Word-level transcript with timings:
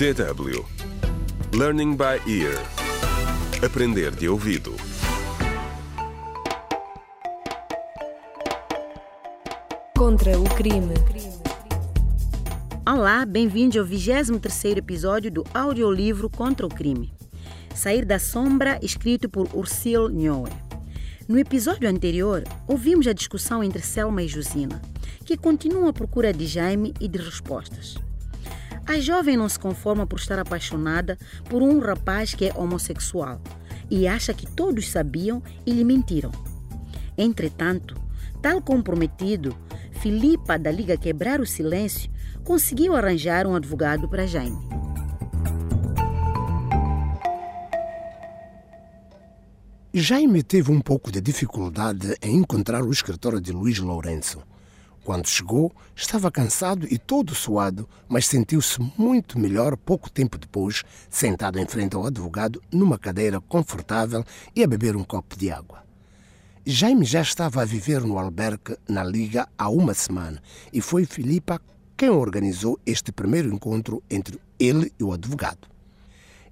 DW 0.00 0.64
Learning 1.54 1.94
by 1.94 2.22
Ear 2.26 2.56
Aprender 3.62 4.10
de 4.10 4.30
ouvido 4.30 4.74
Contra 9.94 10.40
o 10.40 10.44
crime. 10.54 10.94
Olá, 12.88 13.26
bem-vindos 13.26 13.76
ao 13.76 13.84
23º 13.84 14.78
episódio 14.78 15.30
do 15.30 15.44
audiolivro 15.52 16.30
Contra 16.30 16.64
o 16.64 16.70
Crime. 16.70 17.12
Sair 17.74 18.06
da 18.06 18.18
Sombra, 18.18 18.80
escrito 18.80 19.28
por 19.28 19.54
Ursil 19.54 20.08
Nhoe. 20.08 20.50
No 21.28 21.38
episódio 21.38 21.86
anterior, 21.86 22.42
ouvimos 22.66 23.06
a 23.06 23.12
discussão 23.12 23.62
entre 23.62 23.82
Selma 23.82 24.22
e 24.22 24.28
Josina, 24.28 24.80
que 25.26 25.36
continuam 25.36 25.88
à 25.88 25.92
procura 25.92 26.32
de 26.32 26.46
Jaime 26.46 26.94
e 26.98 27.06
de 27.06 27.18
respostas. 27.18 27.98
A 28.90 28.98
jovem 28.98 29.36
não 29.36 29.48
se 29.48 29.56
conforma 29.56 30.04
por 30.04 30.18
estar 30.18 30.40
apaixonada 30.40 31.16
por 31.48 31.62
um 31.62 31.78
rapaz 31.78 32.34
que 32.34 32.46
é 32.46 32.52
homossexual 32.56 33.40
e 33.88 34.08
acha 34.08 34.34
que 34.34 34.50
todos 34.50 34.90
sabiam 34.90 35.40
e 35.64 35.70
lhe 35.72 35.84
mentiram. 35.84 36.32
Entretanto, 37.16 37.94
tal 38.42 38.60
comprometido, 38.60 39.56
Filipa 39.92 40.58
da 40.58 40.72
Liga 40.72 40.96
Quebrar 40.96 41.40
o 41.40 41.46
Silêncio 41.46 42.10
conseguiu 42.42 42.96
arranjar 42.96 43.46
um 43.46 43.54
advogado 43.54 44.08
para 44.08 44.26
Jaime. 44.26 44.58
Jaime 49.94 50.42
teve 50.42 50.72
um 50.72 50.80
pouco 50.80 51.12
de 51.12 51.20
dificuldade 51.20 52.16
em 52.20 52.38
encontrar 52.38 52.82
o 52.82 52.90
escritório 52.90 53.40
de 53.40 53.52
Luiz 53.52 53.78
Lourenço. 53.78 54.49
Quando 55.10 55.26
chegou, 55.26 55.72
estava 55.96 56.30
cansado 56.30 56.86
e 56.88 56.96
todo 56.96 57.34
suado, 57.34 57.88
mas 58.08 58.26
sentiu-se 58.26 58.78
muito 58.96 59.40
melhor 59.40 59.76
pouco 59.76 60.08
tempo 60.08 60.38
depois, 60.38 60.84
sentado 61.10 61.58
em 61.58 61.66
frente 61.66 61.96
ao 61.96 62.06
advogado 62.06 62.62
numa 62.70 62.96
cadeira 62.96 63.40
confortável 63.40 64.24
e 64.54 64.62
a 64.62 64.68
beber 64.68 64.94
um 64.94 65.02
copo 65.02 65.36
de 65.36 65.50
água. 65.50 65.82
Jaime 66.64 67.04
já 67.04 67.22
estava 67.22 67.60
a 67.60 67.64
viver 67.64 68.02
no 68.02 68.20
albergue 68.20 68.76
na 68.88 69.02
Liga 69.02 69.48
há 69.58 69.68
uma 69.68 69.94
semana 69.94 70.40
e 70.72 70.80
foi 70.80 71.04
Filipa 71.04 71.60
quem 71.96 72.10
organizou 72.10 72.78
este 72.86 73.10
primeiro 73.10 73.52
encontro 73.52 74.00
entre 74.08 74.40
ele 74.60 74.92
e 74.96 75.02
o 75.02 75.12
advogado. 75.12 75.66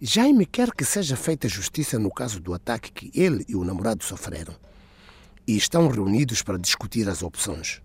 Jaime 0.00 0.44
quer 0.44 0.72
que 0.74 0.84
seja 0.84 1.14
feita 1.14 1.48
justiça 1.48 1.96
no 1.96 2.10
caso 2.10 2.40
do 2.40 2.52
ataque 2.52 2.90
que 2.90 3.12
ele 3.14 3.44
e 3.48 3.54
o 3.54 3.62
namorado 3.62 4.02
sofreram. 4.02 4.56
E 5.46 5.56
estão 5.56 5.86
reunidos 5.86 6.42
para 6.42 6.58
discutir 6.58 7.08
as 7.08 7.22
opções. 7.22 7.80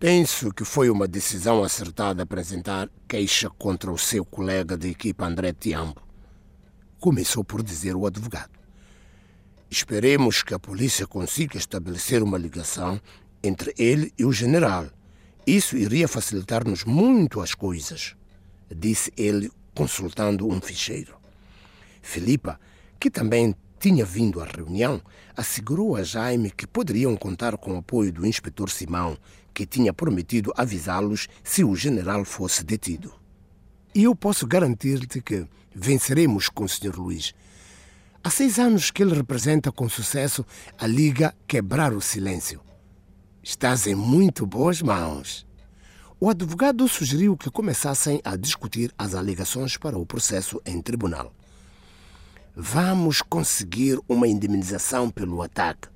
Penso 0.00 0.50
que 0.50 0.64
foi 0.64 0.88
uma 0.88 1.06
decisão 1.06 1.62
acertada 1.62 2.22
apresentar 2.22 2.88
queixa 3.06 3.50
contra 3.50 3.92
o 3.92 3.98
seu 3.98 4.24
colega 4.24 4.74
de 4.74 4.88
equipa 4.88 5.26
André 5.26 5.52
Tiambo. 5.52 6.00
Começou 6.98 7.44
por 7.44 7.62
dizer 7.62 7.94
o 7.94 8.06
advogado. 8.06 8.58
Esperemos 9.70 10.42
que 10.42 10.54
a 10.54 10.58
polícia 10.58 11.06
consiga 11.06 11.58
estabelecer 11.58 12.22
uma 12.22 12.38
ligação 12.38 12.98
entre 13.44 13.74
ele 13.76 14.10
e 14.18 14.24
o 14.24 14.32
general. 14.32 14.86
Isso 15.46 15.76
iria 15.76 16.08
facilitar-nos 16.08 16.82
muito 16.84 17.42
as 17.42 17.54
coisas, 17.54 18.16
disse 18.74 19.12
ele, 19.18 19.52
consultando 19.74 20.48
um 20.48 20.62
ficheiro. 20.62 21.14
Filipa, 22.00 22.58
que 22.98 23.10
também 23.10 23.54
tinha 23.78 24.06
vindo 24.06 24.40
à 24.40 24.46
reunião, 24.46 24.98
assegurou 25.36 25.94
a 25.94 26.02
Jaime 26.02 26.50
que 26.50 26.66
poderiam 26.66 27.14
contar 27.18 27.58
com 27.58 27.74
o 27.74 27.78
apoio 27.78 28.10
do 28.10 28.26
inspetor 28.26 28.70
Simão, 28.70 29.18
que 29.52 29.66
tinha 29.66 29.92
prometido 29.92 30.52
avisá-los 30.56 31.28
se 31.42 31.64
o 31.64 31.74
general 31.74 32.24
fosse 32.24 32.64
detido. 32.64 33.12
E 33.94 34.04
eu 34.04 34.14
posso 34.14 34.46
garantir-te 34.46 35.20
que 35.20 35.46
venceremos 35.74 36.48
com 36.48 36.64
o 36.64 36.68
Sr. 36.68 36.96
Luiz. 36.96 37.34
Há 38.22 38.30
seis 38.30 38.58
anos 38.58 38.90
que 38.90 39.02
ele 39.02 39.14
representa 39.14 39.72
com 39.72 39.88
sucesso 39.88 40.44
a 40.78 40.86
Liga 40.86 41.34
Quebrar 41.46 41.92
o 41.92 42.00
Silêncio. 42.00 42.60
Estás 43.42 43.86
em 43.86 43.94
muito 43.94 44.46
boas 44.46 44.82
mãos. 44.82 45.46
O 46.20 46.28
advogado 46.28 46.86
sugeriu 46.86 47.34
que 47.34 47.50
começassem 47.50 48.20
a 48.22 48.36
discutir 48.36 48.92
as 48.98 49.14
alegações 49.14 49.78
para 49.78 49.98
o 49.98 50.04
processo 50.04 50.60
em 50.66 50.82
tribunal. 50.82 51.32
Vamos 52.54 53.22
conseguir 53.22 53.98
uma 54.06 54.28
indemnização 54.28 55.08
pelo 55.08 55.40
ataque, 55.40 55.88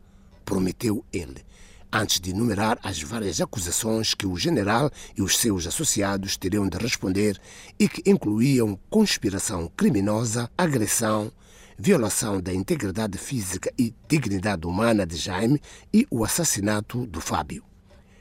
prometeu 0.45 1.05
ele, 1.12 1.45
antes 1.94 2.21
de 2.21 2.31
enumerar 2.31 2.78
as 2.82 3.00
várias 3.00 3.41
acusações 3.41 4.15
que 4.15 4.27
o 4.27 4.37
general 4.37 4.91
e 5.16 5.22
os 5.22 5.38
seus 5.38 5.66
associados 5.66 6.37
teriam 6.37 6.69
de 6.69 6.77
responder 6.77 7.41
e 7.78 7.88
que 7.88 8.03
incluíam 8.09 8.78
conspiração 8.91 9.71
criminosa, 9.77 10.50
agressão, 10.59 11.32
violação 11.78 12.41
da 12.41 12.53
integridade 12.53 13.16
física 13.16 13.72
e 13.78 13.94
dignidade 14.09 14.66
humana 14.66 15.06
de 15.06 15.16
Jaime 15.16 15.60
e 15.93 16.06
o 16.10 16.25
assassinato 16.25 17.06
do 17.06 17.21
Fábio. 17.21 17.65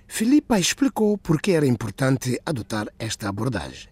Filipa 0.07 0.59
explicou 0.59 1.17
por 1.17 1.41
que 1.41 1.51
era 1.51 1.65
importante 1.65 2.39
adotar 2.45 2.87
esta 2.99 3.27
abordagem. 3.27 3.89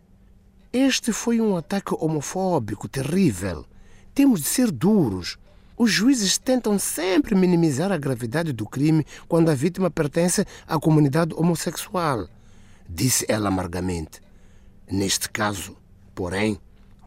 Este 0.71 1.11
foi 1.11 1.41
um 1.41 1.57
ataque 1.57 1.93
homofóbico 1.99 2.87
terrível 2.87 3.65
temos 4.13 4.41
de 4.41 4.47
ser 4.47 4.71
duros. 4.71 5.37
Os 5.83 5.89
juízes 5.89 6.37
tentam 6.37 6.77
sempre 6.77 7.33
minimizar 7.33 7.91
a 7.91 7.97
gravidade 7.97 8.53
do 8.53 8.67
crime 8.67 9.03
quando 9.27 9.49
a 9.49 9.55
vítima 9.55 9.89
pertence 9.89 10.45
à 10.67 10.79
comunidade 10.79 11.33
homossexual, 11.33 12.29
disse 12.87 13.25
ela 13.27 13.47
amargamente. 13.47 14.21
Neste 14.91 15.27
caso, 15.27 15.75
porém, 16.13 16.59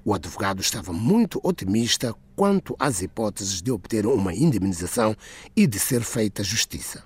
o 0.05 0.13
advogado 0.13 0.61
estava 0.61 0.93
muito 0.93 1.39
otimista 1.45 2.17
quanto 2.35 2.75
às 2.77 3.01
hipóteses 3.01 3.63
de 3.63 3.71
obter 3.71 4.07
uma 4.07 4.35
indemnização 4.35 5.15
e 5.55 5.69
de 5.69 5.79
ser 5.79 6.03
feita 6.03 6.43
justiça. 6.43 7.05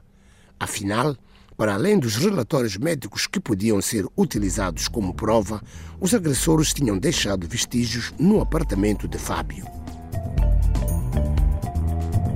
Afinal, 0.59 1.15
para 1.55 1.75
além 1.75 1.99
dos 1.99 2.17
relatórios 2.17 2.79
médicos 2.79 3.27
que 3.27 3.39
podiam 3.39 3.83
ser 3.83 4.07
utilizados 4.17 4.89
como 4.89 5.13
prova, 5.13 5.63
os 6.01 6.15
agressores 6.15 6.73
tinham 6.73 6.97
deixado 6.97 7.47
vestígios 7.47 8.15
no 8.19 8.41
apartamento 8.41 9.07
de 9.07 9.19
Fábio 9.19 9.78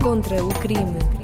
contra 0.03 0.45
o 0.45 0.49
crime. 0.49 1.22